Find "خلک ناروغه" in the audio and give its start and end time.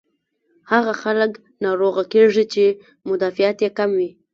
1.03-2.03